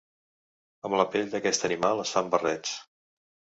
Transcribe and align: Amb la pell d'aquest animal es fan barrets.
Amb 0.89 0.97
la 1.01 1.05
pell 1.17 1.29
d'aquest 1.35 1.67
animal 1.71 2.03
es 2.07 2.17
fan 2.19 2.35
barrets. 2.35 2.75